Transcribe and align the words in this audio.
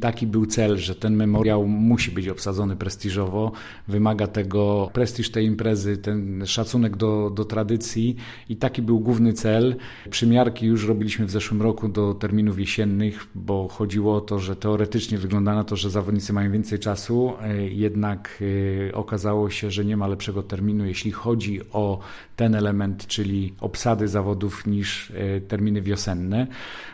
taki 0.00 0.26
był 0.26 0.46
cel, 0.46 0.76
że 0.76 0.94
ten 0.94 1.16
memoriał 1.16 1.66
musi 1.66 2.10
być 2.10 2.28
obsadzony 2.28 2.76
prestiżowo. 2.76 3.52
Wymaga 3.88 4.26
tego 4.26 4.90
prestiż 4.92 5.30
tej 5.30 5.46
imprezy, 5.46 5.96
ten 5.96 6.46
szacunek 6.46 6.96
do, 6.96 7.30
do 7.30 7.44
tradycji 7.44 8.16
i 8.48 8.56
taki 8.56 8.82
był 8.82 9.00
główny 9.00 9.32
cel. 9.32 9.76
Przymiarki 10.10 10.66
już 10.66 10.86
robiliśmy 10.86 11.26
w 11.26 11.30
zeszłym 11.30 11.62
roku 11.62 11.88
do 11.88 12.14
terminów 12.14 12.60
jesiennych, 12.60 13.26
bo 13.34 13.68
chodziło 13.68 14.16
o 14.16 14.20
to, 14.20 14.38
że 14.38 14.56
teoretycznie 14.56 15.18
wygląda 15.18 15.54
na 15.54 15.64
to, 15.64 15.76
że 15.76 15.90
zawodnicy 15.90 16.32
mają 16.32 16.52
więcej 16.52 16.78
czasu, 16.78 17.32
e, 17.42 17.68
jednak 17.68 18.42
e, 18.88 18.94
okazało 18.94 19.50
się, 19.50 19.70
że 19.70 19.84
nie 19.84 19.96
ma 19.96 20.06
lepszego 20.06 20.42
terminu, 20.42 20.86
jeśli 20.86 21.10
chodzi 21.10 21.60
o 21.72 21.98
ten 22.36 22.54
element, 22.54 23.06
czyli 23.06 23.54
obsady 23.60 24.08
zawodów, 24.08 24.66
niż 24.66 25.10
e, 25.10 25.40
terminy 25.40 25.82
wiosenne. 25.82 26.46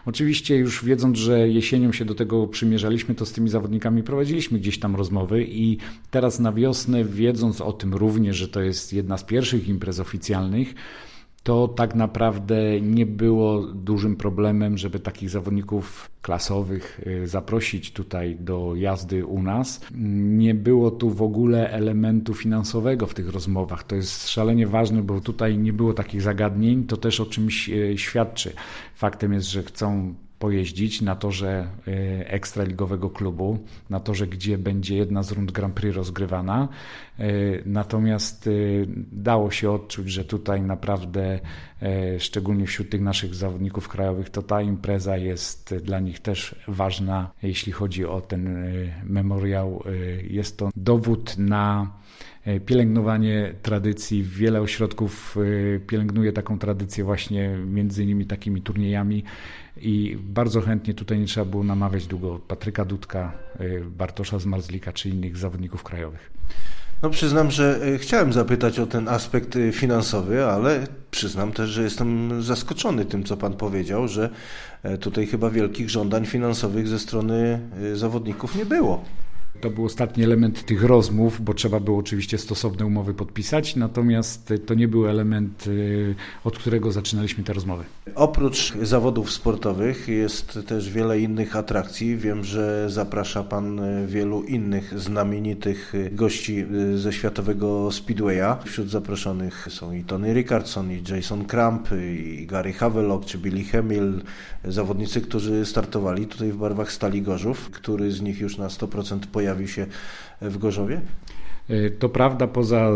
Oczywiście 0.06 0.56
już 0.56 0.84
wiedząc, 0.84 1.18
że 1.18 1.48
jesienią 1.48 1.92
się 1.92 2.04
do 2.04 2.14
tego 2.14 2.46
przymierzaliśmy, 2.94 3.14
to 3.14 3.26
z 3.26 3.32
tymi 3.32 3.48
zawodnikami 3.48 4.02
prowadziliśmy 4.02 4.58
gdzieś 4.58 4.78
tam 4.78 4.96
rozmowy 4.96 5.44
i 5.44 5.78
teraz 6.10 6.40
na 6.40 6.52
wiosnę, 6.52 7.04
wiedząc 7.04 7.60
o 7.60 7.72
tym 7.72 7.94
również, 7.94 8.36
że 8.36 8.48
to 8.48 8.60
jest 8.60 8.92
jedna 8.92 9.18
z 9.18 9.24
pierwszych 9.24 9.68
imprez 9.68 10.00
oficjalnych, 10.00 10.74
to 11.42 11.68
tak 11.68 11.94
naprawdę 11.94 12.80
nie 12.80 13.06
było 13.06 13.62
dużym 13.74 14.16
problemem, 14.16 14.78
żeby 14.78 15.00
takich 15.00 15.30
zawodników 15.30 16.10
klasowych 16.22 17.00
y, 17.06 17.28
zaprosić 17.28 17.92
tutaj 17.92 18.36
do 18.40 18.74
jazdy 18.76 19.26
u 19.26 19.42
nas. 19.42 19.80
Nie 20.38 20.54
było 20.54 20.90
tu 20.90 21.10
w 21.10 21.22
ogóle 21.22 21.70
elementu 21.70 22.34
finansowego 22.34 23.06
w 23.06 23.14
tych 23.14 23.28
rozmowach. 23.28 23.84
To 23.84 23.96
jest 23.96 24.28
szalenie 24.28 24.66
ważne, 24.66 25.02
bo 25.02 25.20
tutaj 25.20 25.58
nie 25.58 25.72
było 25.72 25.92
takich 25.92 26.22
zagadnień. 26.22 26.84
To 26.84 26.96
też 26.96 27.20
o 27.20 27.26
czymś 27.26 27.68
y, 27.68 27.98
świadczy. 27.98 28.52
Faktem 28.94 29.32
jest, 29.32 29.50
że 29.50 29.62
chcą 29.62 30.14
pojeździć 30.38 31.00
na 31.00 31.16
torze 31.16 31.68
y, 31.88 32.24
ekstraligowego 32.28 33.10
klubu, 33.10 33.58
na 33.90 34.00
torze, 34.00 34.26
gdzie 34.26 34.58
będzie 34.58 34.96
jedna 34.96 35.22
z 35.22 35.32
rund 35.32 35.52
Grand 35.52 35.74
Prix 35.74 35.96
rozgrywana. 35.96 36.68
Y, 37.20 37.62
natomiast 37.66 38.46
y, 38.46 38.86
dało 39.12 39.50
się 39.50 39.70
odczuć, 39.70 40.08
że 40.08 40.24
tutaj 40.24 40.62
naprawdę, 40.62 41.40
szczególnie 42.18 42.66
wśród 42.66 42.90
tych 42.90 43.00
naszych 43.00 43.34
zawodników 43.34 43.88
krajowych, 43.88 44.30
to 44.30 44.42
ta 44.42 44.62
impreza 44.62 45.16
jest 45.16 45.74
dla 45.74 46.00
nich 46.00 46.20
też 46.20 46.54
ważna, 46.68 47.30
jeśli 47.42 47.72
chodzi 47.72 48.04
o 48.04 48.20
ten 48.20 48.64
memoriał. 49.04 49.84
Jest 50.30 50.58
to 50.58 50.70
dowód 50.76 51.38
na 51.38 51.90
pielęgnowanie 52.66 53.54
tradycji. 53.62 54.22
Wiele 54.22 54.60
ośrodków 54.60 55.36
pielęgnuje 55.86 56.32
taką 56.32 56.58
tradycję 56.58 57.04
właśnie 57.04 57.48
między 57.66 58.02
innymi 58.02 58.26
takimi 58.26 58.62
turniejami 58.62 59.24
i 59.76 60.18
bardzo 60.20 60.60
chętnie 60.60 60.94
tutaj 60.94 61.18
nie 61.18 61.26
trzeba 61.26 61.46
było 61.46 61.64
namawiać 61.64 62.06
długo 62.06 62.38
Patryka 62.38 62.84
Dudka, 62.84 63.32
y, 63.60 63.82
Bartosza 63.90 64.38
Zmarzlika 64.38 64.92
czy 64.92 65.08
innych 65.08 65.36
zawodników 65.36 65.82
krajowych. 65.82 66.30
No 67.02 67.10
przyznam, 67.10 67.50
że 67.50 67.80
chciałem 67.98 68.32
zapytać 68.32 68.78
o 68.78 68.86
ten 68.86 69.08
aspekt 69.08 69.58
finansowy, 69.72 70.44
ale 70.44 70.86
przyznam 71.10 71.52
też, 71.52 71.70
że 71.70 71.82
jestem 71.82 72.42
zaskoczony 72.42 73.04
tym, 73.04 73.24
co 73.24 73.36
Pan 73.36 73.52
powiedział, 73.52 74.08
że 74.08 74.30
tutaj 75.00 75.26
chyba 75.26 75.50
wielkich 75.50 75.90
żądań 75.90 76.26
finansowych 76.26 76.88
ze 76.88 76.98
strony 76.98 77.60
zawodników 77.94 78.56
nie 78.56 78.66
było. 78.66 79.04
To 79.60 79.70
był 79.70 79.84
ostatni 79.84 80.24
element 80.24 80.66
tych 80.66 80.84
rozmów, 80.84 81.40
bo 81.40 81.54
trzeba 81.54 81.80
było 81.80 81.98
oczywiście 81.98 82.38
stosowne 82.38 82.86
umowy 82.86 83.14
podpisać, 83.14 83.76
natomiast 83.76 84.52
to 84.66 84.74
nie 84.74 84.88
był 84.88 85.08
element, 85.08 85.66
y, 85.66 86.14
od 86.44 86.58
którego 86.58 86.92
zaczynaliśmy 86.92 87.44
te 87.44 87.52
rozmowy. 87.52 87.84
Oprócz 88.14 88.74
zawodów 88.82 89.30
sportowych 89.30 90.08
jest 90.08 90.58
też 90.66 90.90
wiele 90.90 91.20
innych 91.20 91.56
atrakcji. 91.56 92.16
Wiem, 92.16 92.44
że 92.44 92.90
zaprasza 92.90 93.44
Pan 93.44 93.80
wielu 94.06 94.42
innych 94.42 95.00
znamienitych 95.00 95.92
gości 96.12 96.66
ze 96.94 97.12
światowego 97.12 97.92
Speedwaya. 97.92 98.64
Wśród 98.64 98.90
zaproszonych 98.90 99.66
są 99.70 99.92
i 99.92 100.04
Tony 100.04 100.34
Rickardson, 100.34 100.92
i 100.92 101.02
Jason 101.08 101.44
Kramp, 101.44 101.88
i 102.12 102.46
Gary 102.46 102.72
Havelock, 102.72 103.24
czy 103.24 103.38
Billy 103.38 103.64
Hemil, 103.64 104.22
zawodnicy, 104.64 105.20
którzy 105.20 105.66
startowali 105.66 106.26
tutaj 106.26 106.52
w 106.52 106.56
barwach 106.56 106.92
Stali 106.92 107.22
Gorzów. 107.22 107.70
Który 107.70 108.12
z 108.12 108.20
nich 108.20 108.40
już 108.40 108.58
na 108.58 108.68
100% 108.68 109.18
pojawił 109.18 109.43
pojawi 109.44 109.68
się 109.68 109.86
w 110.40 110.58
Gorzowie? 110.58 111.00
E, 111.68 111.90
to 111.90 112.08
prawda, 112.08 112.46
poza 112.46 112.76
e, 112.76 112.90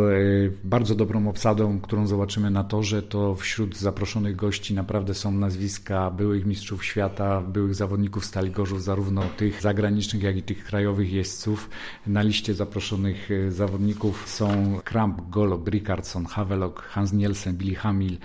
bardzo 0.64 0.94
dobrą 0.94 1.28
obsadą, 1.28 1.80
którą 1.80 2.06
zobaczymy 2.06 2.50
na 2.50 2.64
torze, 2.64 3.02
to 3.02 3.34
wśród 3.34 3.76
zaproszonych 3.76 4.36
gości 4.36 4.74
naprawdę 4.74 5.14
są 5.14 5.32
nazwiska 5.32 6.10
byłych 6.10 6.46
mistrzów 6.46 6.84
świata, 6.84 7.40
byłych 7.40 7.74
zawodników 7.74 8.24
Stali 8.24 8.50
Gorzów, 8.50 8.82
zarówno 8.82 9.22
tych 9.36 9.60
zagranicznych, 9.60 10.22
jak 10.22 10.36
i 10.36 10.42
tych 10.42 10.64
krajowych 10.64 11.12
jeźdźców. 11.12 11.70
Na 12.06 12.22
liście 12.22 12.54
zaproszonych 12.54 13.30
e, 13.30 13.50
zawodników 13.50 14.28
są 14.28 14.78
Kramp, 14.84 15.30
Golob, 15.30 15.68
Rickardson, 15.68 16.26
Havelock, 16.26 16.82
Hans 16.82 17.12
Nielsen, 17.12 17.56
Billy 17.56 17.74
Hamil, 17.74 18.18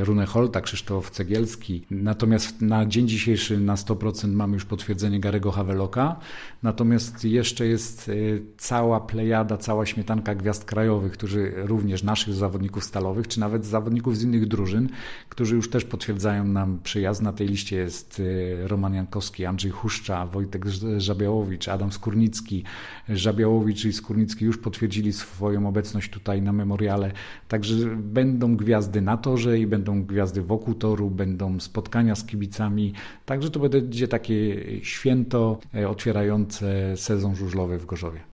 Rune 0.00 0.26
Holta, 0.26 0.60
Krzysztof 0.60 1.10
Cegielski. 1.10 1.86
Natomiast 1.90 2.62
na 2.62 2.86
dzień 2.86 3.08
dzisiejszy 3.08 3.60
na 3.60 3.74
100% 3.74 4.32
mamy 4.32 4.54
już 4.54 4.64
potwierdzenie 4.64 5.20
Garego 5.20 5.50
Haveloka. 5.50 6.16
Natomiast 6.62 7.24
jeszcze 7.24 7.66
jest 7.66 8.08
e, 8.08 8.12
cała 8.56 9.00
plejada, 9.00 9.56
cała 9.56 9.86
śmietanka 9.86 10.34
gwiazd 10.34 10.64
krajowych, 10.64 11.12
którzy 11.12 11.52
również 11.56 12.02
naszych 12.02 12.34
zawodników 12.34 12.84
stalowych, 12.84 13.28
czy 13.28 13.40
nawet 13.40 13.66
zawodników 13.66 14.16
z 14.16 14.22
innych 14.22 14.48
drużyn, 14.48 14.88
którzy 15.28 15.56
już 15.56 15.70
też 15.70 15.84
potwierdzają 15.84 16.44
nam 16.44 16.78
przyjazd. 16.82 17.22
Na 17.22 17.32
tej 17.32 17.48
liście 17.48 17.76
jest 17.76 18.22
e, 18.64 18.68
Roman 18.68 18.94
Jankowski, 18.94 19.44
Andrzej 19.44 19.70
Huszcza, 19.70 20.26
Wojtek 20.26 20.66
Żabiałowicz, 20.96 21.68
Adam 21.68 21.92
Skórnicki. 21.92 22.64
Żabiałowicz 23.08 23.84
i 23.84 23.92
Skórnicki 23.92 24.44
już 24.44 24.58
potwierdzili 24.58 25.12
swoją 25.12 25.68
obecność 25.68 26.10
tutaj 26.10 26.42
na 26.42 26.52
memoriale. 26.52 27.12
Także 27.48 27.74
będą 27.96 28.56
gwiazdy 28.56 29.00
na 29.00 29.16
torze 29.16 29.58
i 29.58 29.67
będą 29.68 30.04
gwiazdy 30.04 30.42
wokół 30.42 30.74
toru, 30.74 31.10
będą 31.10 31.60
spotkania 31.60 32.14
z 32.14 32.24
kibicami. 32.24 32.92
Także 33.26 33.50
to 33.50 33.60
będzie 33.60 34.08
takie 34.08 34.64
święto 34.84 35.58
e, 35.74 35.88
otwierające 35.88 36.96
sezon 36.96 37.36
żużlowy 37.36 37.78
w 37.78 37.86
Gorzowie. 37.86 38.20